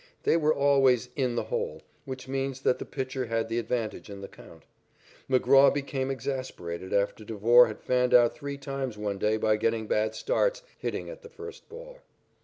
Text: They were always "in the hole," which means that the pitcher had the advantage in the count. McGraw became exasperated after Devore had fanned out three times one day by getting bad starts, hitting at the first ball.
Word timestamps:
They 0.23 0.35
were 0.35 0.51
always 0.55 1.09
"in 1.15 1.35
the 1.35 1.43
hole," 1.43 1.83
which 2.05 2.27
means 2.27 2.61
that 2.61 2.79
the 2.79 2.85
pitcher 2.85 3.27
had 3.27 3.49
the 3.49 3.59
advantage 3.59 4.09
in 4.09 4.21
the 4.21 4.27
count. 4.27 4.63
McGraw 5.29 5.71
became 5.71 6.09
exasperated 6.09 6.91
after 6.91 7.23
Devore 7.23 7.67
had 7.67 7.83
fanned 7.83 8.15
out 8.15 8.33
three 8.33 8.57
times 8.57 8.97
one 8.97 9.19
day 9.19 9.37
by 9.37 9.57
getting 9.57 9.85
bad 9.85 10.15
starts, 10.15 10.63
hitting 10.79 11.07
at 11.07 11.21
the 11.21 11.29
first 11.29 11.69
ball. 11.69 11.99